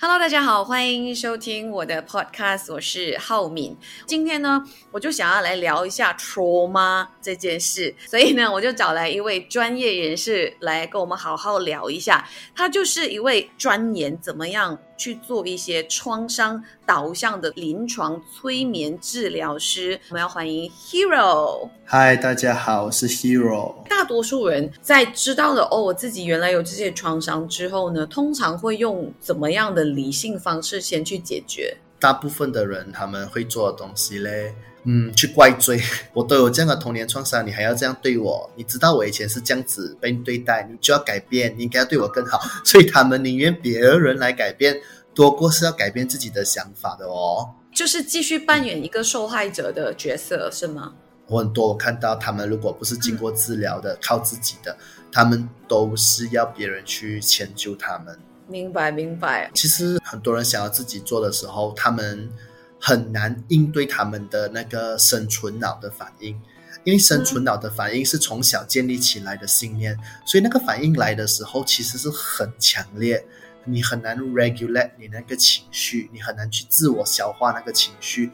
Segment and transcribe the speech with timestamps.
[0.00, 3.76] Hello，大家好，欢迎收听我的 Podcast，我是浩敏。
[4.06, 12.24] 今天呢，我就想要来聊一下 trauma 这件事，所以呢，我就找来一位专业人士来跟我们好好聊一下。
[12.54, 19.98] 他就是一位专研怎么样去做一些创伤导向的临床催眠治疗师。
[20.08, 21.70] 我们要欢迎 Hero。
[21.84, 23.86] 嗨，大家好，我是 Hero。
[23.88, 31.76] 大多数人在知道了哦，我自己原来有这些创伤之后呢，通常会用怎么样的理性方式先去解决？
[32.00, 35.80] 大部分的人他们会做的东西嘞，嗯，去怪罪
[36.12, 38.48] 我都有这样的童年创伤，你还要这样对我？
[38.54, 42.38] 你知道我以前是这样子被你对待，你就要改变，你应该要对我更好。
[42.64, 44.80] 所以他们宁愿别人来改变，
[45.18, 47.52] 多过是要改变自己的想法的哦。
[47.74, 50.94] 就是继续扮演一个受害者的角色，是吗？
[51.26, 54.78] 我很多我看到他们如果不是经过治疗的，靠自己的，
[55.10, 58.16] 他们都是要别人去迁就他们。
[58.46, 59.50] 明白，明白。
[59.54, 62.30] 其实很多人想要自己做的时候，他们
[62.78, 66.40] 很难应对他们的那个生存脑的反应，
[66.84, 73.26] 因为生存脑的反应是从小建立起来的信念，所以那个反应来的时候其实是很强烈，
[73.68, 78.30] 你很难 regulate 你那个情绪，你很难去自我消化那个情绪，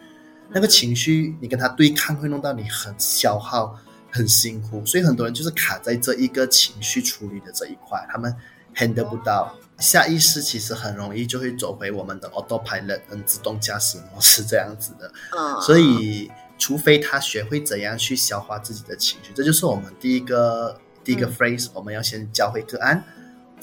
[0.50, 3.78] 那个情绪你跟他对抗会弄到你很消耗、
[4.10, 8.34] 很辛苦，所以很多人就是卡在这一个情绪处理的这一块，他们
[8.74, 9.54] handle 不到。
[9.80, 15.12] 下意识其实很容易就会走回我们的 autopilot，嗯，自动驾驶模式这样子的。
[15.36, 23.02] 嗯，所以除非他学会怎样去消化自己的情绪，这就是我们第一个第一个 phrase，我们要先教会个案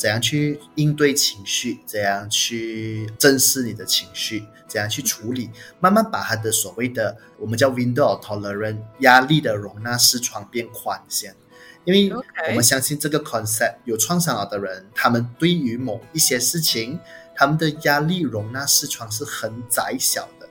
[0.02, 11.36] 怎样去应对情绪，怎样去正视你的情绪，怎样去处理，慢慢把他的所谓的我们叫 window of tolerance 压力的容纳视窗变宽先。
[11.84, 12.12] 因为
[12.50, 17.00] 我们相信这个 concept，有创伤了的人，他们对于某一些事情，
[17.36, 20.50] 他们的压力容纳视窗是很窄小的，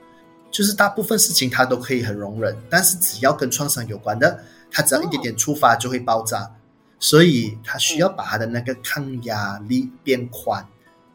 [0.49, 6.49] 就是大部分事情他都可以很容忍，但是只要跟创伤有关的，他只要一点点触发就会爆炸，
[7.01, 10.65] 所以他需要把他的那个抗压力变宽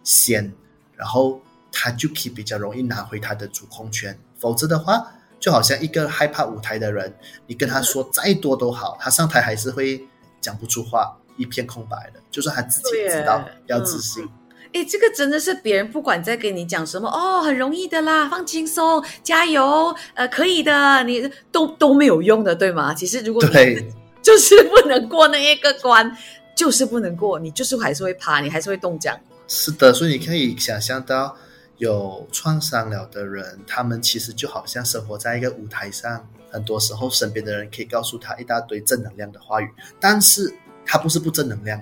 [0.04, 0.52] 先，
[0.94, 1.40] 然后
[1.72, 5.12] 他就可以比较容易拿回他的主控权，否则的话。
[5.38, 7.14] 就好像一个害怕舞台的人，
[7.46, 10.02] 你跟他说再多都好，他上台还是会
[10.40, 12.20] 讲不出话，一片空白的。
[12.30, 14.26] 就算他自己知道要自信。
[14.72, 22.94] 哎，这个真的是别人不管在跟你讲什么哦，很容易的啦，放轻松，加油，呃，可以的，你都都没有用的，对吗？
[22.94, 23.86] 其实如果对，
[24.26, 26.16] 就是不能过那一个关，
[26.56, 29.16] 就是不能过，你就是还是会怕，你还是会冻僵。
[29.46, 31.36] 是的，所以你可以想象到。
[31.78, 39.70] 有创伤了的人，他们其实就好像生活在一个舞台上，很多时候身边的人可以告诉他一大堆正能量的话语，
[40.00, 40.50] 但是
[40.86, 41.78] 他不是不正能量，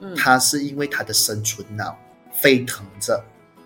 [0.00, 1.98] 嗯，他是因为他的生存脑
[2.30, 3.24] 沸腾着，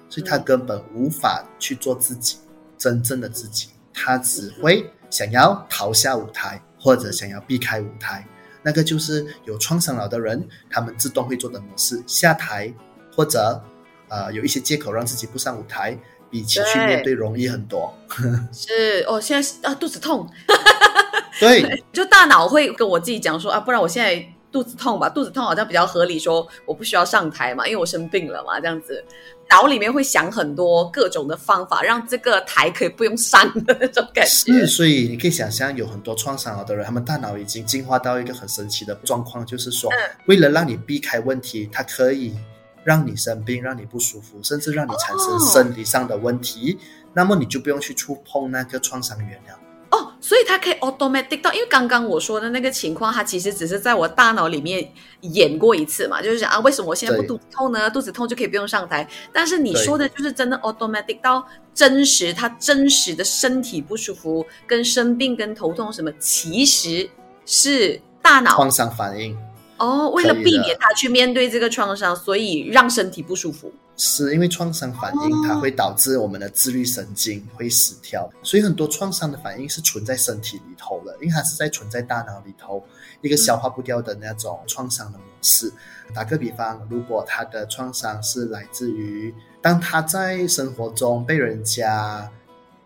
[0.09, 2.37] 所以他根本无法去做自己
[2.78, 8.25] 真正的自己，他只会想要逃下舞台或者想要避开舞台，
[8.63, 12.73] 那个就是有创伤了的人，他们自动会做的模式，下台
[13.13, 13.61] 或者。
[14.09, 15.99] 呃，有一些借口让自己不上舞台，
[16.31, 17.93] 比起去面对容易很多。
[18.55, 20.31] 是哦，现在啊肚子痛，
[21.41, 29.05] 对， 就大脑会跟我自己讲说啊，不然我现在肚子痛吧，肚子痛好像比较合理，说我不需要上台嘛，因为我生病了嘛，这样子，
[29.49, 34.31] 脑里面会想很多各种的方法，让这个台可以不用删的那种感觉。
[34.31, 39.91] 是，所以你可以想象，有很多创伤了的人，他们大脑已经进化到一个很神奇的状况，就是说，
[40.27, 42.34] 为了让你避开问题，它可以。
[42.84, 46.78] 让你生病，让你不舒服，甚至让你产生生理上的问题，
[47.13, 49.59] 那么你就不用去触碰那个创伤源了。
[50.27, 57.89] 哦，所以它可以 automatic 到，因为刚刚我说的那个情况，它其实只是在我大脑里面演过一次嘛，就是讲啊，为什么我现在不肚子痛呢？
[57.89, 59.09] 肚子痛就可以不用上台。
[59.33, 67.09] 但是你说的就是真的 automatic 到真实，他真实的身体不舒服、跟生病、跟头痛什么，其实
[67.45, 69.37] 是大脑创伤反应。
[69.79, 73.73] 哦，为了避免他去面对这个创伤，所以让身体不舒服。
[73.97, 82.84] 是因为创伤反应，它会导致我们的自律神经会失调，所以很多创伤的反应是存在身体里头的，因为它是在存在大脑里头
[83.22, 85.72] 一个消化不掉的那种创伤的模式。
[86.15, 92.31] 打个比方，如果他的创伤是来自于当他在生活中被人家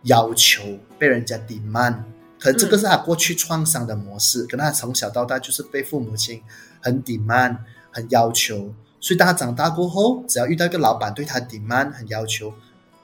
[0.04, 0.62] 要求、
[0.98, 2.04] 被人家顶慢
[2.38, 6.42] 可能这个是他过去创伤的模式，可能他从小到大就是被父母亲。
[6.82, 12.52] 很顶慢很要求，所以当他长大过后，只要遇到一个老板对他 demand 很要求，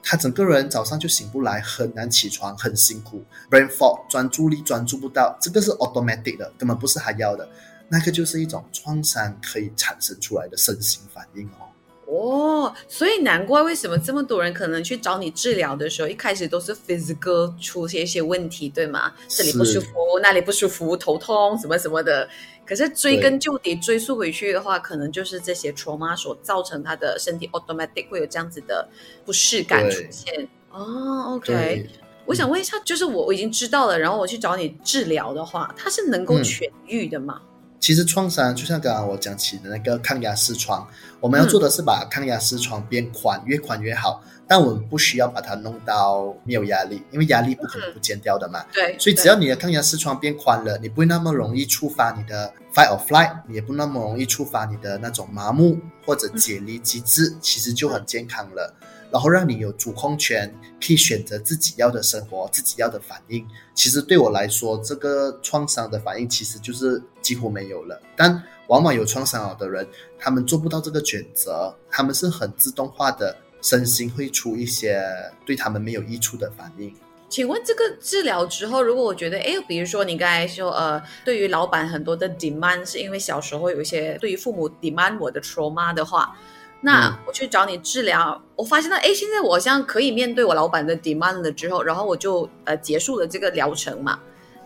[0.03, 7.49] 他整个人早上就醒不来，很难起床，很辛苦，brain fog，专注力专注不到，这个是 automatic 的，根本不是他要的，
[7.89, 11.65] 那个就是一种创伤可以产生出来的身心反应哦。
[12.09, 19.11] 哦，所以难怪为什么这么多人可能去找你治疗的时候，一开始都是 physical 出现一些问题，对吗？
[19.27, 19.87] 这里不舒服，
[20.21, 22.29] 那里不舒服，头痛什么什么的。
[22.67, 28.87] 可是追根究底，追溯回去的话，可能就是这些 trauma 所造成他的身体 automatic 会有这样子的
[29.25, 30.47] 不适感出现。
[30.69, 31.87] 哦，OK，
[32.25, 37.41] 我想问一下，就是我我已经知道了，然后我去找你治疗的话，它是能够痊愈的吗？
[37.79, 40.87] 其实创伤就像刚刚我讲起的那个抗压视窗，
[41.19, 44.23] 我们要做的是把抗压视窗变宽，越宽越好。
[44.49, 48.63] 但我们不需要把它弄到没有压力，因为压力不可能不减掉的嘛。
[48.73, 48.95] 对。
[48.97, 58.73] 所以只要你的抗压视窗变宽了，你不会那么容易触发你的 fight or flight，你也不那么容易触发你的那种麻木或者解离机制，其实就很健康了。
[59.11, 60.53] 然后让你有主控权，
[60.85, 63.47] 可以选择自己要的生活，自己要的反应。
[63.73, 68.01] 其实对我来说，这个创伤的反应其实就是几乎没有了。
[68.15, 69.87] 但往往有创伤的人，
[70.19, 75.01] 他们做不到这个选择，他们是很自动化的，身心会出一些
[75.45, 76.93] 对他们没有益处的反应。
[77.29, 86.37] 请问这个治疗之后，如果我觉得，哎，比如说你刚才说，呃，对于老板很多的 demand 是因为小时候有一些对于父母 demand 我的 trauma 的话。
[86.81, 94.19] 那我去找你治疗，我发现到，哎，现在我好像可以面对我老板的 demand 了之后，然后我就呃结束了这个疗程嘛。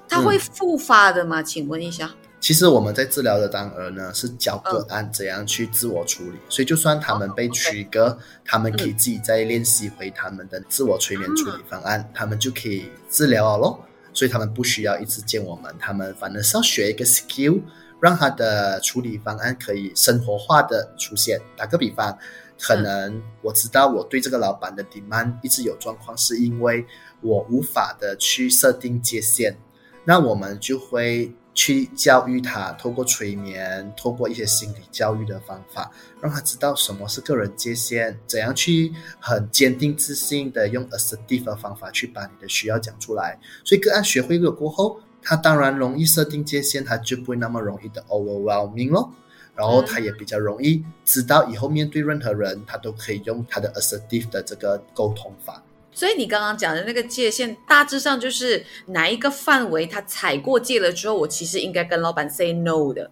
[0.09, 1.41] 它会复发的吗？
[1.41, 2.11] 请问一下。
[2.41, 13.79] 其实我们在治疗的当儿呢，是教个案怎样去自我处理，所以就算他们被取割，他们可以自己再练习回他们的自我催眠处理方案，他们就可以治疗了咯。
[14.11, 17.61] 所以他们不需要一直见我们，他们反正是要学一个 skill。
[18.01, 21.39] 让他的处理方案可以生活化的出现。
[21.55, 22.17] 打个比方，
[22.59, 26.85] 可能我知道我对这个老板的 demand 一直有状况，是因为
[27.21, 29.55] 我无法的去设定界限。
[30.03, 43.39] 那我们就会去教育他，透过催眠，透过一些心理教育的方法，让他知道什么是个人界限，怎样去很坚定自信的用 assertive 的方法去把你的需要讲出来。
[43.63, 44.99] 所以个案学会了过后。
[45.23, 49.13] 他当然容易设定界限，他就不会那么容易的 overwhelming 咯。
[49.53, 55.61] 然后他也比较容易知道以后面对任何人，他都可以用他的 assertive 的这个沟通法。
[55.91, 63.11] 所以你刚刚讲的那个界限，大致上就是哪一个范围他踩过界了之后，我其实应该跟老板 say no 的，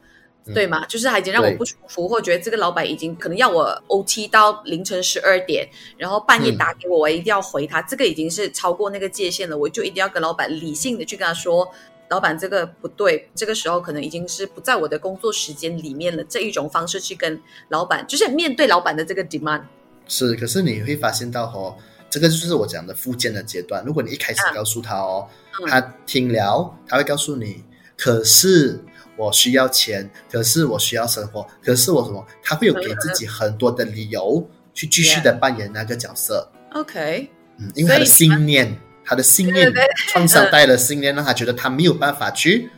[0.53, 0.85] 对吗？
[0.87, 5.67] 就是他已经让我不舒服，或觉得这个老板已经可能要我 OT 到凌晨十二点，
[5.97, 11.69] 然后半夜打给我，我一定要回他，这个已经是超过那个界限了，我就一定要跟老板理性的去跟他说。
[12.09, 16.23] 老板，这个不对，这个时候可能已经是不在我的工作时间里面了。
[16.23, 17.39] 这一种方式去跟
[17.69, 19.61] 老板，就是面对老板的这个 demand。
[20.07, 21.77] 是，可是你会发现到哦，
[22.09, 23.83] 这个就是我讲的附件的阶段。
[23.85, 25.27] 如果你一开始告诉他哦，
[25.67, 27.63] 他听了，他会告诉你，
[27.95, 28.79] 可是
[29.15, 32.25] 我需要钱，可是我需要生活，可是我什么？
[32.41, 36.51] 他会有给自己很多的理由去继续的扮演那个角色。
[36.73, 37.29] OK，
[37.59, 38.75] 嗯，因为他的信念。
[39.09, 39.73] 他的信念
[40.09, 42.69] 创伤带的信念，让他觉得他没有办法去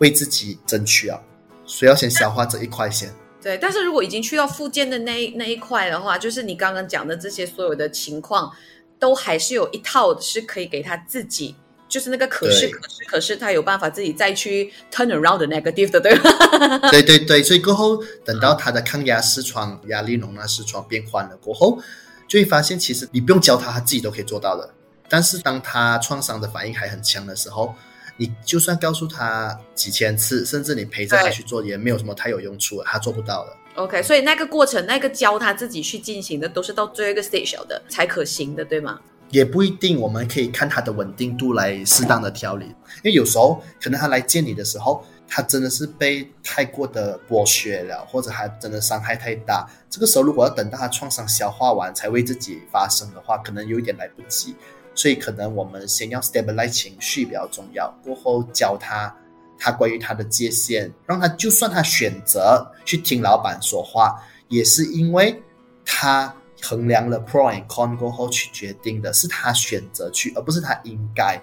[0.00, 1.18] 为自己争取啊，
[1.64, 3.10] 所以要先消化这一块先。
[3.40, 8.52] 对，但是如果已经去到附件的那那一块的话，就是你刚刚讲的这些所有的情况，
[8.98, 11.56] 都还是有一套是可以给他自己，
[11.88, 16.90] 就是那个可是可是可是他有办法自己再去 turn around 的 negative 的，对吧？
[16.90, 21.80] 对 对对，所以过后等到他的抗压视窗、压力容纳视窗变宽了过后，
[22.28, 24.74] 就会发现其实你不用教他，他自己都可以做到的。
[25.08, 27.74] 但是当他创伤的反应还很强的时候，
[28.16, 33.56] 你就算告诉他几千次，甚至你陪着他去做，也没有什么太有用处，他做不到的。
[33.76, 38.98] OK，所以那个过程，那个教他自己去进行的，都是到最后一个 stage 的才可行的，对吗？
[39.30, 42.64] 也不一定，我们可以看他的稳定度来适当的调理。
[42.64, 49.68] 因为有时候可能他来见你的时候，他真的是被太过的剥削了，或者还真的伤害太大。
[49.90, 54.56] 这个时候如果要等到他创伤消化完才为自己发声的话，可能有一点来不及。
[54.98, 59.14] 所以可能我们先要 stabilize 情绪比较重要，过后教他
[59.56, 65.40] 他关于他的界限，让他就算他选择去听老板说话，也是因为
[65.84, 71.40] 他衡量了 pro and con 过后去决定的，是他选择去，而不是他应该，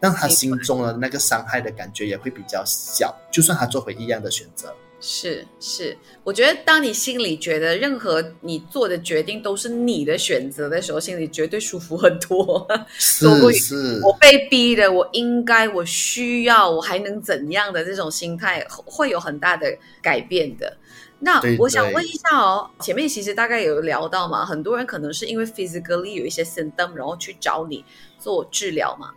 [0.00, 4.74] 让他心中的那个伤害的感觉也会比较小，就算他做回一样的选择。
[5.08, 12.66] 是是，我觉得当你心里觉得任何你做的决定都是你的选择的时候，心里绝对舒服很多。
[12.98, 19.72] 是是，我被逼的，我应该，我需要，我还能怎样的这种心态会有很大的
[20.02, 20.76] 改变的。
[21.20, 27.84] 那我想问一下哦，前面其实大概有聊到嘛，很多人可能是因为 physically 有一些 symptom，然后去找你
[28.18, 29.12] 做治疗嘛。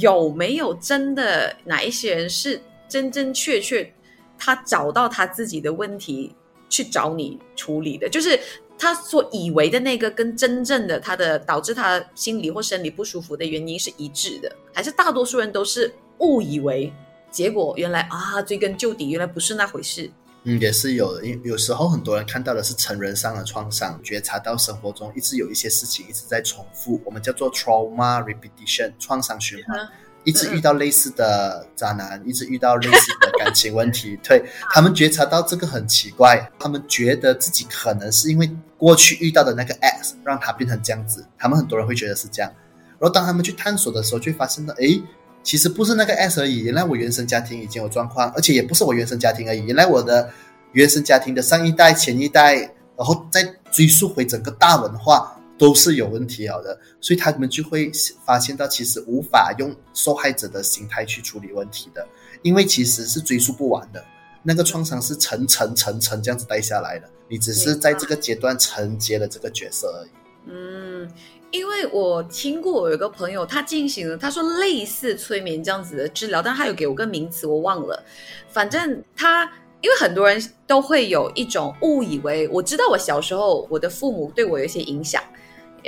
[0.00, 2.58] 有没有真的哪一些人是
[2.88, 3.92] 真真确确？
[4.38, 6.34] 他找到他自己的问题
[6.68, 8.38] 去找你处理的，就是
[8.78, 16.92] 他所以为的那个跟真正的他的导致他心理或生理不舒服的原因是一致的，还是大多数人都是误以为，
[17.30, 20.10] 结果原来啊追根究底，原来不是那回事。
[20.44, 29.88] 嗯，也是有的，因有时候很多人看到的是成人上的创伤，觉察到生活中一直有一些事情一直在重复，我们叫做 trauma repetition 创伤循环。
[30.28, 34.44] 一直遇到类似的渣男，一直遇到类似的感情问题，对
[34.74, 42.52] 他们觉察到这个很奇怪，他们觉得自己可能是因为过去遇到的那个 X 让他变成这样子，他们很多人会觉得是这样。
[42.98, 45.00] 然后当他们去探索的时候，就发现到，哎，
[45.42, 50.28] 其实不是那个 X 而已，原来我原生家庭已经有状况，而且也不是我原生家庭而已，原来我的
[50.72, 52.56] 原生家庭的上一代、前一代，
[52.98, 55.37] 然后再追溯回整个大文化。
[55.58, 57.90] 都是有问题了的，所以他们就会
[58.24, 62.06] 发现到，其实无法用受害者的心态去处理问题的，
[62.42, 64.02] 因为其实是追溯不完的，
[64.44, 70.10] 那个创伤是层层层层这样子带下来的，你只是在这个阶段承接了这个角色而已。
[70.46, 71.10] 嗯，
[71.50, 78.02] 因为我听过我有个朋友，他进行了他说类似催眠这样子的治疗，但他有给我个名词，我忘了，
[78.48, 79.44] 反正他
[79.80, 85.20] 因为很多人都会有一种误以为，我知道我小时候我的父母对我有一些影响。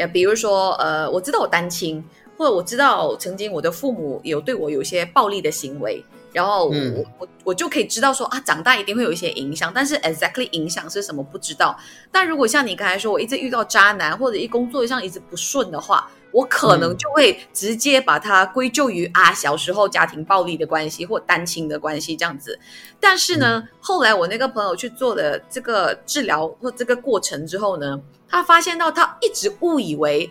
[0.01, 2.03] 也比如说，呃，我知道我单亲，
[2.39, 6.03] 或者我知道曾经我的父母有对我有一些暴力的行为，
[6.33, 11.79] 然后我我我就可以知道说啊，长大一定会有一些影响，但是 exactly 影响是什么不知道。
[12.11, 22.59] 但如果像你刚才说，我一直遇到渣男，或者一工作上一直不顺的话，我可能就会直接把它归咎于啊小时候家庭暴力的关系或单亲的关系这样子。
[22.99, 28.01] 但是呢，后来我那个朋友去做了这个治疗或这个过程之后呢。
[28.33, 30.31] 他发现到，他一直误以为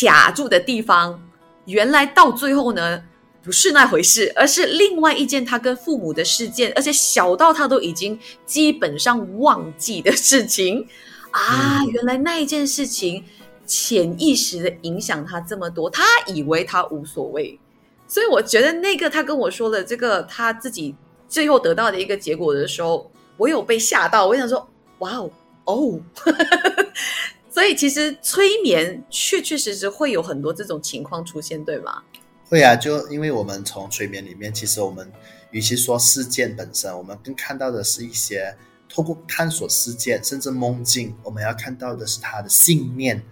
[0.00, 1.22] 卡住的地方，
[1.66, 3.04] 原来到最后呢，
[3.42, 10.88] 不是那回事，而是另外一件他跟父母的事件，而且小到他都已经基本上忘记的事情
[11.32, 11.84] 啊！
[11.92, 13.22] 原来那一件事情
[13.66, 17.58] 潜意识的影响他这么多，他以为他无所谓，
[18.06, 20.94] 所以我觉得那个他跟我说的这个他自己
[21.28, 24.68] 最后得到的一个结果的时候，我有被吓到，我想说，
[24.98, 25.30] 哇哦，
[25.64, 26.00] 哦。
[27.50, 32.02] 所以其实催眠确确实实会有很多这种情况出现，对吗？
[32.48, 35.08] 会啊，就因为我们从催眠里面，其实我们
[35.52, 38.52] 与其说事件本身，我们更看到的是一些
[38.88, 43.22] 透过探索事件，甚至梦境，我们要看到的是他的信念。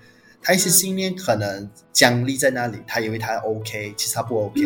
[0.43, 4.61] 他一些信念可能僵立在那里，他以为他 OK，其实他不 OK。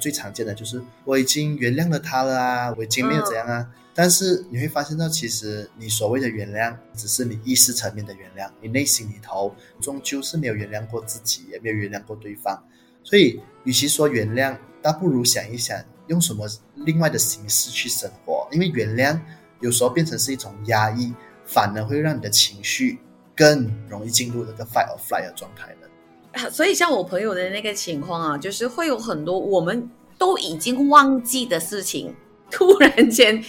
[0.00, 3.68] 最常见的就是我已经原谅了他了啊，我已经没有怎样啊。
[3.92, 12.58] 但是你会发现到，其实你所谓的原谅，只是你意识层面的原谅，你内心里头终究是没有原谅过自己，也没有原谅过对方。
[13.02, 18.48] 所以，与其说原谅，倒不如想一想，用什么另外的形式去生活。
[18.52, 19.20] 因为原谅
[19.60, 21.12] 有时候变成是一种压抑，
[21.44, 22.98] 反而会让你的情绪
[23.40, 26.50] 更容易进入那个 fight or flight 的状态了。
[26.50, 32.14] 所以，像我朋友的那个情况啊，就是会有很多我们都已经忘记的事情，
[32.50, 33.42] 突然间。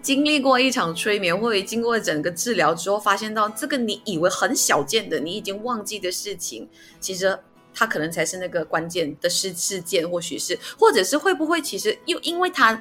[0.00, 6.66] 经历过一场催眠，或者经过整个治疗之后，发现到这个你以为很小件的，你已经忘记的事情，
[7.00, 7.36] 其实
[7.74, 12.80] 它可能才是那个关键的事事件，或许是，或者是会不会其实又因为它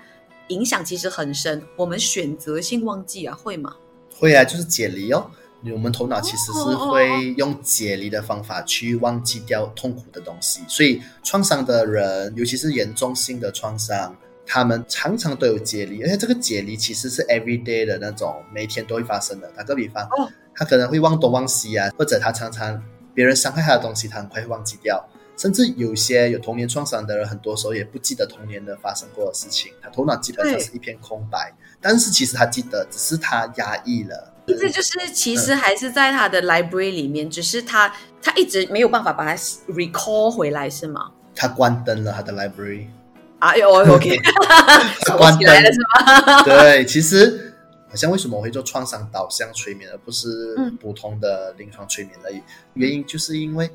[0.50, 3.76] 影响其实很深，我们选择性忘记啊，会吗？
[4.16, 5.30] 会啊，就是解离哦。
[5.74, 14.16] 我们头脑其实是会用解离的方法去忘记掉痛苦的东西，所以创伤的人，尤其是严重性的创伤。
[14.50, 19.52] 他们常常都有解离，而且这个解离其实是 every day 的那种，每天都会发生的。
[19.58, 20.08] 打个比方，
[20.56, 22.82] 他可能会忘东忘西啊，或者他常常
[23.14, 25.06] 别人伤害他的东西，他很快会忘记掉。
[25.36, 31.54] 甚至有些有童年创伤的人，很多时候也不记得童年的发生过的事情，他头脑基本上是一片空白。
[31.82, 34.34] 但是其实他记得，只是他压抑了。
[34.48, 39.36] 意思就是，其实还是在他的 library 里面，只是他他一直没有办法把它
[39.68, 41.12] recall 回来，是吗？
[41.36, 42.88] 他关灯了他的 library。
[43.40, 44.18] 啊，有 OK，
[45.18, 46.44] 关起来了是吗？
[46.48, 47.54] 对，其实
[47.88, 52.42] 好像为什么我会做创伤导向催眠，而不是普通的临床催眠而已？
[52.74, 53.70] 原因就是因为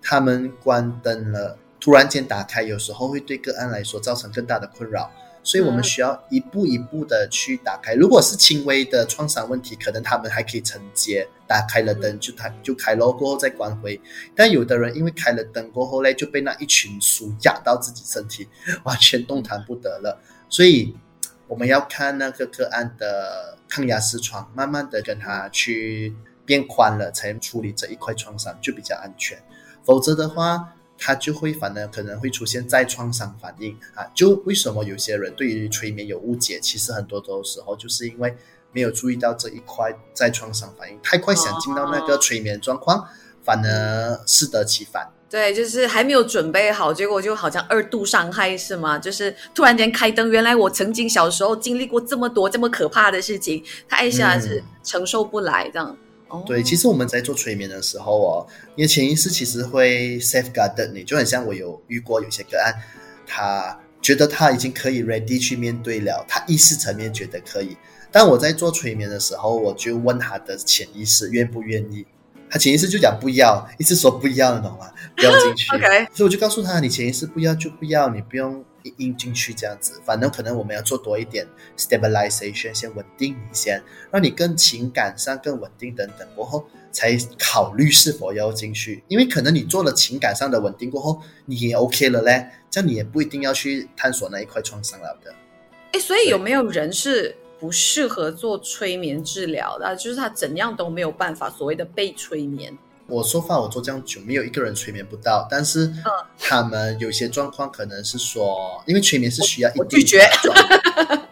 [0.00, 5.10] 他们关灯了，突然间打开，有时候会对个案来说造成更大的困扰。
[5.42, 7.94] 所以我们需要一步一步的去打开。
[7.94, 14.00] 如果是轻微的创伤问题，可能他们还可以承接，打开了灯就开就开了过后再关回。
[14.36, 18.46] 但有的人因为开了灯过后嘞，就被那一群书压到自己身体，
[18.84, 20.20] 完全动弹不得了。
[20.48, 20.94] 所以
[21.48, 29.38] 我们要看那个个案的抗压视窗，慢慢的跟他去变宽了，才能处理这一块创伤就比较安全。
[29.84, 30.74] 否则的话。
[31.02, 34.04] 他就会反而可能会出现再创伤反应啊！
[34.14, 36.60] 就为什么有些人对于催眠有误解？
[36.60, 38.36] 其实很多的时候就是因为
[38.72, 43.08] 没有注意到这一块再创伤反应，太快想进到那个催眠状况，
[43.42, 45.08] 反而适得其反。
[45.30, 48.98] 对，就是还没有准备好，结果就好像二度伤害是吗？
[48.98, 55.96] 就是突然间开灯，原来我曾经小时候经历过这么多这么可怕的事情，他一下子承受不来这样。
[56.30, 62.72] 哦，对，其实我们在做催眠的时候哦，你的潜意识其实会 safeguard 你，就很像我有遇过有些个案，
[63.26, 67.76] 他觉得他已经可以 ready 去面对了，他意识层面觉得可以，
[68.10, 72.06] 但我在做催眠的时候，我就问他的潜意识愿不愿意。
[72.52, 74.90] 他潜意识就讲不要，一直说不要，你懂吗？
[75.16, 75.70] 不要进去。
[75.76, 78.64] OK，所以我就告诉他，你潜意识不要就不要，你不用
[78.98, 80.00] 硬进去这样子。
[80.04, 81.46] 反正可能我们要做多一点
[81.76, 89.02] stabilization，先稳定你先，让你更情感上更稳定等等过后，才考虑是否要进去。
[89.08, 95.34] 因为可能你做了情感上的稳定过后，你也 OK 了嘞，这样你也不一定要去探索那一块创伤了的。
[95.92, 97.36] 哎，所以有没有人是？
[97.60, 102.74] 不适合做催眠治疗的，就是他怎样都没有办法所谓的被催眠。
[103.10, 105.92] 我说话我做这样久，没有一个人催眠不到，但是
[106.38, 110.28] 他们有些状况可能是说，因为催眠是需要一定拒绝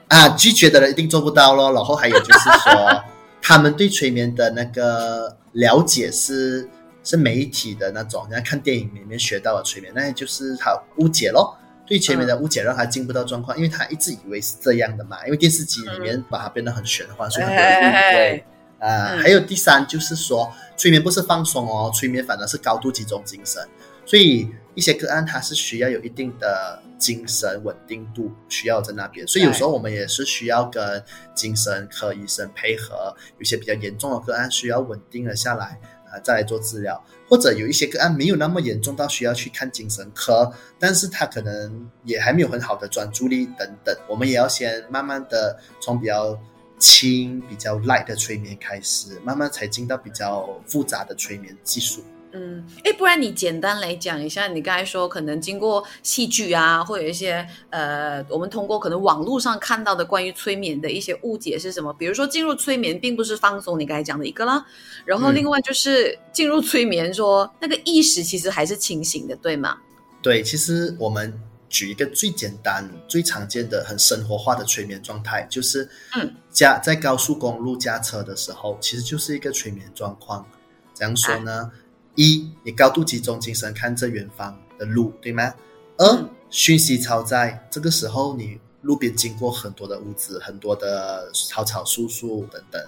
[0.09, 1.73] 啊，拒绝的人一定做不到咯。
[1.73, 3.03] 然后还有就是说，
[3.41, 6.69] 他们对催眠的那个了解是
[7.05, 11.57] 是媒体的那种，人家看电影里面学到的催眠，那就是他误解咯。
[11.87, 15.25] 对前面的误解让他进不到状况，因为他一直以为是这样的嘛。
[15.25, 18.45] 因为电视机里面把它变得很玄幻，所以很多人误会。
[18.79, 23.63] 啊，还有第三就是说，催眠不是放松哦，催眠反而是高度集中精神。
[24.07, 29.27] 所以一些个案它是需要有一定的精神稳定度，需要在那边。
[29.27, 31.05] 所以有时候我们也是需要跟
[31.35, 35.79] 精神科医生配合，有些比较严重的个案需要稳定了下来。
[36.11, 46.35] 啊，再来做治疗，或者有一些个案没有那么严重到需要去看精神科，但是他可能也还没有很好的专注力等等，我们也要先慢慢的从比较
[46.79, 52.03] 轻、比较 light 的催眠开始，慢慢才进到比较复杂的催眠技术。
[52.33, 61.91] 嗯，哎，不然你简单来讲一下，你刚才说可能经过戏剧啊，或者一些呃，我们通过可能网络上看到的关于催眠的一些误解是什么？
[61.95, 64.63] 比如说进入催眠并不是放松，你刚才讲的一个啦，
[65.07, 69.79] 然后另外就是进入催眠说那个意识其实还是清醒的，对吗？
[70.21, 71.33] 对，其实我们
[71.69, 80.47] 举一个最简单、最常见的、很生活化的催眠状态，就是嗯，驾在高速公路驾车的时候，其实就是一个催眠状况。
[80.95, 81.71] 怎样说呢？
[82.15, 85.55] 一，你高度集中精神看着远方的路，对吗？
[85.97, 92.85] 二，讯息超载，这个时候你路边经过很多的屋子，很多的草草树树等等，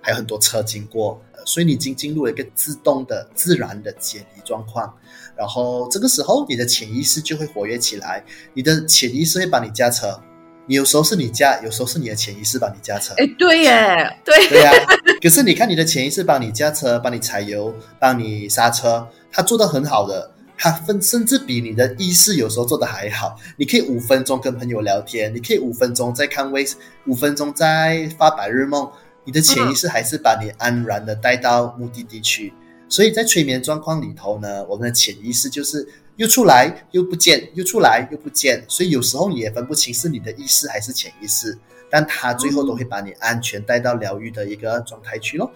[0.00, 4.94] 还有很多车经过，所以你已经进入了一个自动的、自然的解离状况。
[5.36, 10.20] 然后这个时候，你的潜意识就会活跃起来，你的潜意识会帮你驾车。
[10.66, 13.12] 有时候是你驾，有时候是你的潜意识帮你驾车。
[13.16, 14.70] 哎，对耶，对对呀。
[15.20, 23.34] 可是你看，你的潜意识帮你驾车，帮你踩油，帮你刹车，他做的很好的，他分甚至比你的意识有时候做的还好。
[23.56, 26.64] 你可以五分钟跟朋友聊天，你可以五分钟在看微，
[27.06, 28.88] 五分钟在发白日梦，
[29.24, 32.52] 你的潜意识还是把你安然的带到目的地去。
[32.88, 35.88] 所以在催眠状况里头呢，我们的潜意识就是。
[36.16, 41.56] 又出来又不见，又出来又不见，所以有时候你也分不清是你的意识还是潜意识，
[41.88, 45.50] 但他最后都会把你安全带到疗愈的一个状态去咯。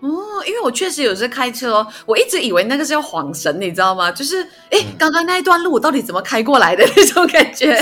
[0.00, 0.08] 哦，
[0.46, 4.10] 因为我确实有时开车哦，我一直以为那个是要晃神，你知道吗？
[4.10, 7.78] 就是哎，刚刚那一段路我到底怎么开过来的 那种感觉？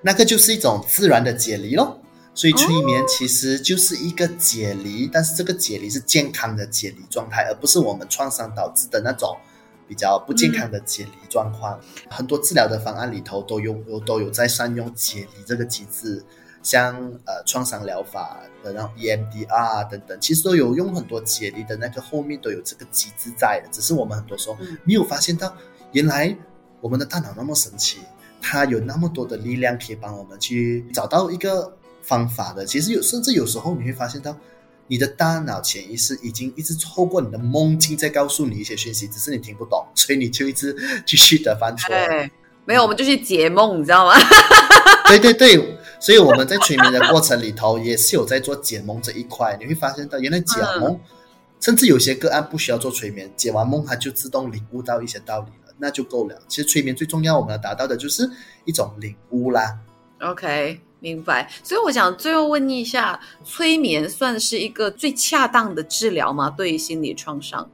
[0.00, 2.00] 那个就是一种自然的解离咯。
[2.36, 9.36] 所以催眠其实就是一个解离，但是这个解离是健康的解离状态，而不是我们创伤导致的那种。
[9.88, 11.78] 比较不健康的解离状况，
[12.10, 16.20] 很多治疗的方案里头都用有都有在善用解离这个机制，
[16.60, 25.56] 像呃创伤疗法的然后 EMDR 等等，其实都有用很多解离的那个后面都有这个机制在的，只是我们很多时候没有发现到，
[25.92, 26.36] 原来
[26.80, 28.00] 我们的大脑那么神奇，
[28.42, 31.72] 它有那么多的力量可以帮我们去找到一个
[32.06, 32.64] 方法的。
[32.64, 34.36] 其实有甚至有时候你会发现到。
[34.88, 41.92] 你的大脑潜意识已经一直透过你的梦境在告诉你一些讯息，只是你听不懂， 所以你就一直继续的犯错。
[42.64, 44.12] 没有，我们就去解梦，你知道吗？
[45.10, 49.56] 对对对，所以我们在催眠的过程里头也是有在做解梦这一块。
[49.58, 51.00] 你会发现到，原来解梦，
[51.58, 56.40] 甚至有些个案不需要做催眠，解完梦它就自动领悟到一些道理了，那就够了。
[56.46, 58.30] 其实催眠最重要，我们要达到的就是
[58.64, 59.80] 一种领悟啦。
[60.20, 60.80] OK。
[60.98, 66.48] 明白，所以我想最后问一下，催眠算是一个最恰当的治疗吗？
[66.48, 67.70] 对于心理创伤，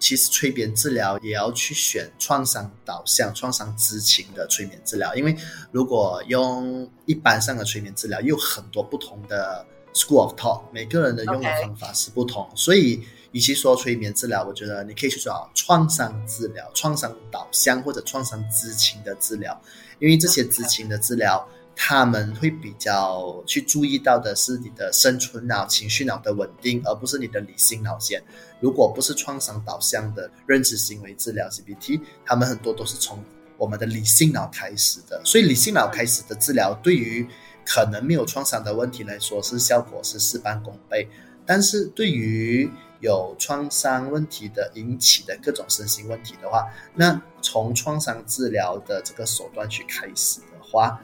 [0.00, 5.34] 其实催眠治疗也要去选创伤导向、创伤知情的催眠治疗，因为
[5.70, 19.58] 如果用一般上的催眠治疗，有很多不同的 school of thought，每个人的用的方法是不同，所以与其说催眠治疗，我觉得你可以去找创伤治疗、创伤导向或者创伤知情的治疗，
[20.00, 21.48] 因为这些知情的治疗。
[21.76, 28.22] 他们会比较去注意到的是你的生存脑、情绪脑的稳定，而不是你的理性脑先。
[28.60, 33.22] 如果不是创伤导向的认知行为治疗 （CBT），他们很多都是从
[33.56, 35.20] 我们的理性脑开始的。
[35.24, 37.26] 所以理性脑开始的治疗，对于
[37.66, 41.08] 可能没有创伤的问题来说，是效果是事半功倍。
[41.44, 50.98] 但是对于有创伤问题的引起的各种身心问题的话，那从创伤治疗的这个手段去开始的话，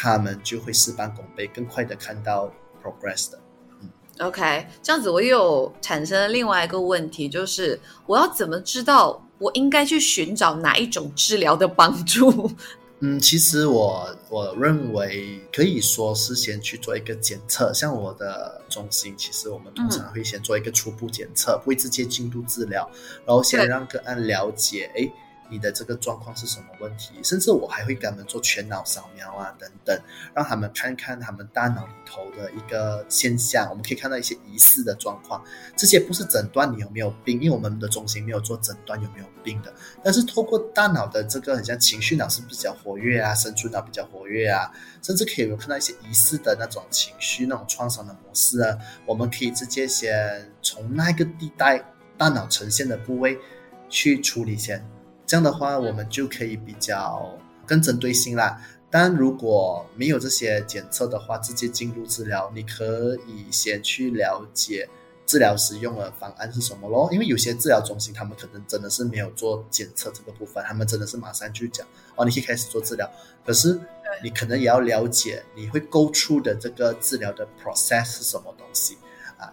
[0.00, 2.52] 他们就会事半功倍，更快的看到
[2.82, 3.38] progress 的。
[3.80, 12.50] 嗯，OK，这样子我又产生了另外一个问题，就是我要怎么知道我应该去寻找哪一种治疗的帮助？
[13.00, 22.88] 嗯，其实我我认为可以说是先去做一个检测，像我的中心，其实我们通常会先做一个初步检测，不会直接进入治疗，
[23.26, 25.12] 然后先让个案了解，哎。
[25.50, 27.14] 你的这个状况是什么问题？
[27.22, 29.98] 甚至我还会给他们做全脑扫描啊，等等，
[30.34, 33.68] 让他们看看他们大脑里头的一个现象。
[33.70, 35.42] 我们可以看到一些疑似的状况，
[35.76, 39.72] 这些不是诊断你有没有病，因为我们的中心没有做诊断有没有病的。
[40.02, 44.70] 但是透过大脑的这个，很像情绪脑是比较活跃啊，生存脑比较活跃啊，
[45.02, 48.76] 甚至可以有看到一些疑似的那种情绪、那种创伤的模式啊。
[49.06, 51.82] 我们可以直接先从那个地带
[52.16, 53.38] 大脑呈现的部位
[53.88, 54.84] 去处理先。
[55.26, 58.60] 这样的话，我们就可以比较更针对性啦。
[58.90, 64.88] 但如果没有这些检测的话，直接进入治疗，你可以先去了解
[65.26, 67.08] 治疗使用的方案是什么咯。
[67.10, 71.84] 因为有些治疗中心，他们可能真的是没有做检测这个部分，他们真的是马上就讲
[72.14, 73.10] 哦，你可以开始做治疗。
[73.44, 73.80] 可是
[74.22, 78.96] 你可能也要了解，你会 go through 的这个治疗的 process 是什么东西。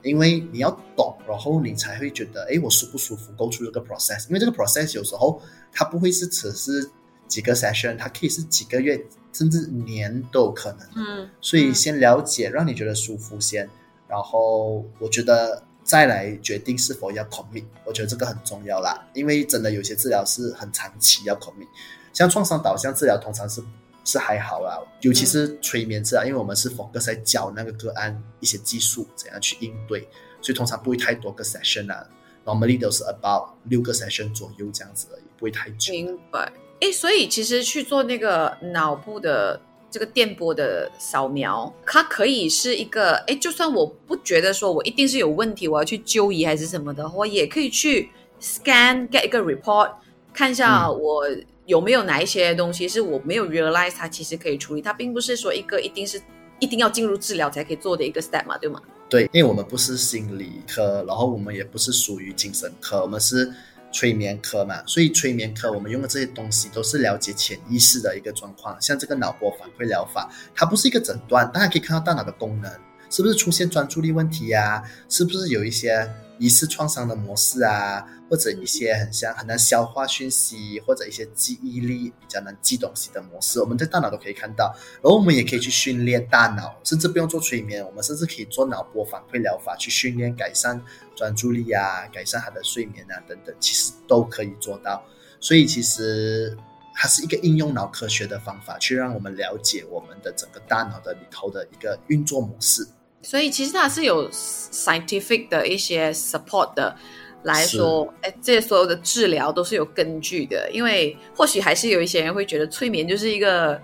[0.04, 6.90] 因为你要懂，然后你才会觉得，哎，我舒不舒服？Go through 这个 process，因为这个 process 有时候它不会是只是
[7.28, 10.88] 几个 session，它可以是几个月，甚至年都有可能。
[10.96, 13.70] 嗯，所以先了解，让你觉得舒服先，
[14.08, 19.08] 然后我觉得再来决定是否要 commit，我觉得这个很重要啦。
[19.14, 21.68] 因为真的有些治疗是很长期要 commit，
[22.14, 23.62] 像创伤导向治疗通常是。
[24.12, 30.02] 是还好啦，尤其是催眠治疗，因为我们是 focus 在教那个个案一些技术怎样去应对，
[30.42, 32.06] 所以通常不会太多个 session 啊
[32.44, 35.94] ，normally 都是 about 六个 session 左右这样子而已，不会太久。
[35.94, 36.52] 明白。
[36.82, 48.10] 哎，所以其实去做那个脑部的这个电波的扫描，它可以是一个，哎，就算我不觉得说我一定是有问题，我要去就医还是什么的，我也可以去
[48.42, 49.94] scan get 一个 report，
[50.34, 51.26] 看一下我。
[51.66, 54.82] 有没有哪一些东西是我没有 realize 它其实可以处理？
[54.82, 56.22] 它并不是说一个一定是
[56.60, 58.82] 一定要进入治疗才可以做的一个 step 嘛，对吗？
[59.10, 63.52] 对，因为我们不是心理科，然后我们也不是属于精神科，我们是
[63.92, 68.76] 催眠科嘛，所以催眠科我们用的这些东西都是了解潜意识的一个状况。
[68.82, 72.72] 像这个脑波反馈疗法，它不是一个诊断，大家可以看到大脑的功能
[73.10, 74.82] 是不是出现专注力问题呀？
[75.10, 76.10] 是不是有一些？
[76.42, 84.76] 疑似创伤的模式啊，或者一些很像很难消化讯息，或者一些记忆力比较难记东西的模式，我们在大脑都可以看到。
[85.04, 90.82] 然后我们也可以去训练大脑，甚至不用做催眠，我们甚至可以做脑波反馈疗法去训练改善
[91.16, 95.06] 专注力啊，改善他的睡眠啊等等，其实都可以做到。
[95.40, 96.58] 所以其实
[96.96, 102.88] 它是一个应用脑科学的方法，去让我们了解我们的整个大脑的里头的一个运作模式。
[103.24, 106.96] 所以其实它是有 scientific 的一些 support 的
[107.44, 110.70] 来说，哎，这些所有的治疗都是有根据的。
[110.72, 113.80] 因为或许还是有一些人会觉得催眠就是一个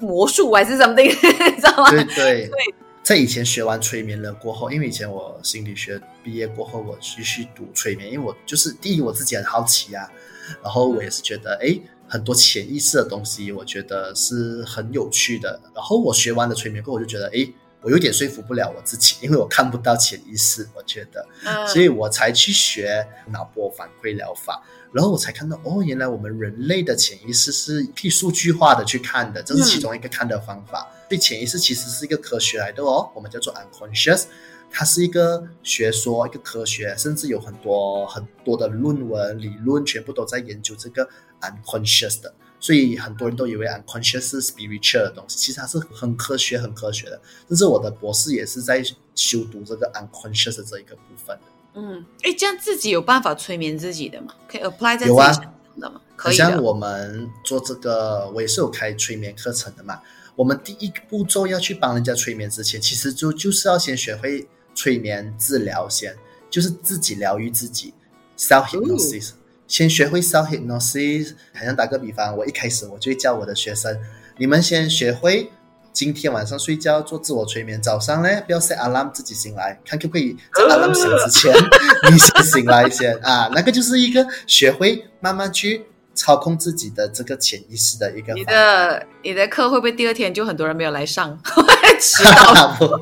[0.00, 1.90] 魔术还是什么的，知道吗？
[1.90, 2.50] 对对对。
[3.02, 10.10] 在以前学完催眠了过后，因为以前我心理学毕业过后，我继续读催眠，因为我就是第一我自己很好奇啊，
[10.60, 15.60] 然后我也是觉得哎，很多潜意识的东西，我觉得是很有趣的。
[15.72, 17.48] 然后我学完了催眠过后，我就觉得哎。
[17.86, 21.24] 我有点说服不了我自己，因为我看不到潜意识，我觉得，
[21.68, 30.84] 所以我才去学脑波反馈疗法，然后我才看到，哦，原来我们人类的潜意识是可以数据化的去看的，这是其中一个看的方法。
[31.08, 34.24] 对，潜意识其实是一个科学来的哦，我们叫做 unconscious，
[34.68, 41.08] 它是一个学说，一个科学，甚至有很多很多的论文理论，全部都在研究这个
[41.40, 42.34] unconscious 的。
[42.58, 47.20] 所以很多人都以为 unconscious 是 spiritual 的东西，其实它是很科学、很科学的。
[47.48, 48.82] 但是我的博士也是在
[49.14, 51.42] 修读这个 unconscious 这一个部分的。
[51.74, 54.34] 嗯，哎，这样自己有办法催眠自己的吗？
[54.48, 56.00] 可以 apply 在自己身上的吗？
[56.16, 60.00] 可以像我们做这个，我也是有开催眠课程的嘛。
[60.34, 66.16] 我们第一个步骤要去帮人家催眠之前，其实就就是要先学会催眠治疗，先
[66.50, 67.92] 就是自己疗愈自己
[68.38, 69.32] ，self hypnosis，、
[69.66, 71.34] 先学会 self hypnosis。
[71.54, 73.98] 好像打个比方，我一开始我就会教我的学生，
[74.38, 75.50] 你们先学会。
[75.92, 81.50] 今天晚上睡觉做自我催眠，早上呢不要 set alarm 自己醒来，看可不可以在 alarm 响之前
[82.10, 88.44] 你先醒来先啊，那个就是一个学会慢慢去操控自己的这个潜意识的一个你。
[88.44, 91.40] 的你的课会不会第二天就很多人没有来上，
[91.98, 92.76] 迟到？
[92.78, 93.00] 不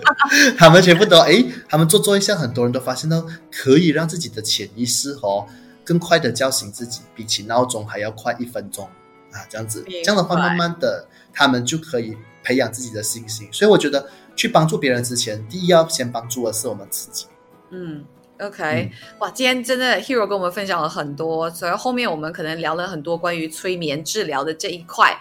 [0.56, 5.44] 他们全部都诶，他们做做一下，很多人都发现到可以让自己的潜意识哦
[5.84, 8.86] 更快的叫醒自己，比起闹钟还要快一分钟
[9.32, 13.48] 啊，这样子，这样的话，慢慢的他们就可以培养自己的信心。
[13.52, 17.26] 所以我觉得去帮助别人之前，第一要先帮助的是我们自己。
[17.70, 18.04] 嗯
[18.40, 25.16] ，OK，、哇，今天真的 Hero 跟我们分享了很多，所以后面我们可能聊了很多关于催眠治疗的这一块，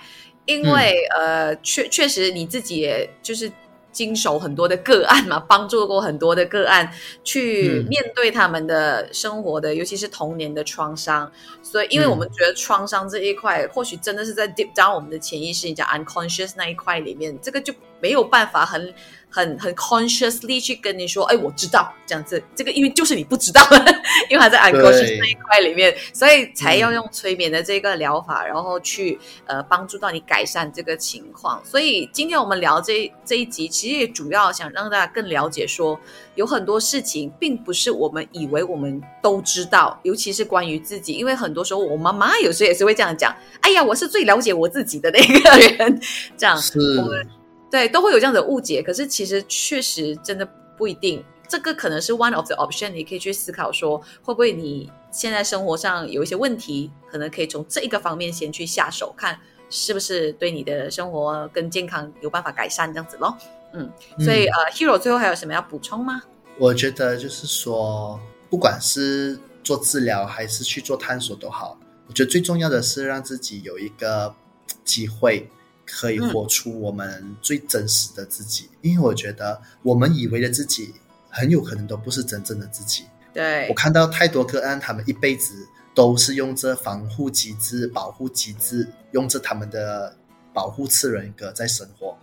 [0.46, 3.52] 因为、呃，确确实你自己也就是。
[3.94, 6.92] 经手很多的个案嘛，帮助过很多的个案
[7.24, 11.32] 去嗯面对他们的生活的，尤其是童年的创伤。
[11.62, 18.94] 所以，因为嗯我们觉得创伤这一块，或许真的是在 deep down 我们的潜意识，你讲 unconscious 那一块里面，这个就没有办法很
[19.34, 21.92] 很很 consciously 去跟你说，哎，我知道。
[22.06, 23.62] 这样子，这个因为就是你不知道，
[24.30, 31.62] 因为还在 unconscious 那一块里面，所以才要用催眠的这个疗法，然后去呃帮助到你改善这个情况。
[31.66, 35.98] 所以今天我们聊这这一集，其实也主要想让大家更了解说，
[36.36, 46.02] 有很多事情并不是我们以为我们都知道，尤其是关于自己，因为很多时候我妈妈有时候也是会这样讲，哎呀，我是最了解我自己的那个人，
[46.38, 46.58] 这样。
[46.58, 47.26] 是，我们
[47.74, 48.84] 对，都会有这样的误解。
[48.84, 59.40] 可是其实确实真的不一定，这个可能是 one of the option，你可以去思考说，会不会你现在生活上有一些问题，可能可以从这一个方面先去下手，看
[59.72, 63.36] 是不是对你的生活跟健康有办法改善这样子咯。
[63.74, 66.22] 嗯，所以、呃，Hero 最后还有什么要补充吗？
[66.60, 68.20] 我觉得就是说，
[68.52, 74.36] 不管是做治疗还是去做探索都好，我觉得最重要的是让自己有一个
[74.84, 75.50] 机会，
[75.86, 78.70] 可以活出我们最真实的自己。
[78.82, 80.94] 因为我觉得我们以为的自己，
[81.30, 83.06] 很有可能都不是真正的自己。
[83.34, 85.54] 对我，看到太多个案，他们一辈子
[85.96, 90.16] 都是用这防护机制、保护机制，用着他们的
[90.54, 92.16] 保护次人格在生活，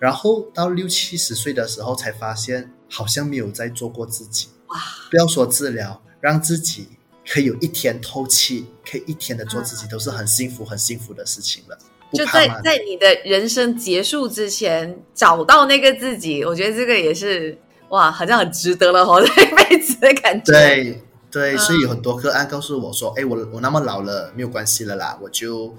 [0.00, 4.48] 然后到六七十岁的时候才发现，好像没有在做过自己。
[4.66, 4.76] 哇，
[5.08, 6.88] 不要说治疗，让自己
[7.28, 11.78] 可以有一天透气，可以一天的做自己，都是很幸福、很幸福的事情了。
[12.10, 12.48] 不就在？
[12.64, 17.56] 在你的人生结束之前找到那个自己，我觉得这个也是
[17.90, 20.52] 哇，好像很值得了活，这一辈子的感觉。
[20.52, 25.74] 对对，嗯所以有很多个案告诉我说：“哎，我我那么老了，没有关系了啦，我就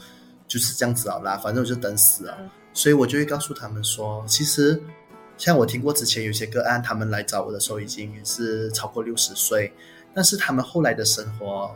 [0.48, 2.38] 就是这样子好啦，反正我就等死了。
[2.39, 4.82] 嗯所以我就会告诉他们说，其实
[5.38, 9.74] 像我听过之前有些个案，他们来找我的时候已经是超过六十岁，
[10.15, 11.70] 但是他们后来的生活，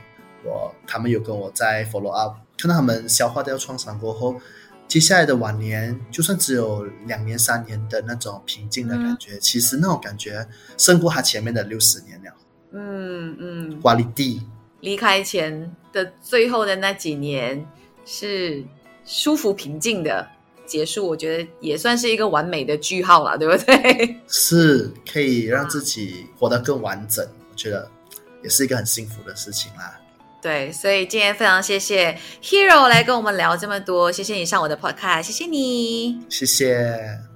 [0.46, 4.40] 我他们有跟我在 follow up，看到他们消化掉创伤过后，
[4.88, 12.32] 接下来的晚年，就算只有两年三年的那种平静的感觉，其实那种感觉胜过他前面的六十年了。
[12.72, 14.42] 嗯嗯，quality
[14.82, 17.66] 离开前的最后的那几年
[18.06, 18.64] 是
[19.06, 20.28] 舒服平静的
[20.66, 24.20] 结束，我觉得也算是一个完美的句号了，对不对？
[24.28, 27.90] 是可以让自己活得更完整，我觉得
[28.44, 30.00] 也是一个很幸福的事情啦。
[30.46, 36.20] 对，所以今天非常谢谢 Hero 来跟我们聊这么多，谢谢你上我的 podcast，谢谢你。
[36.30, 37.35] 谢谢。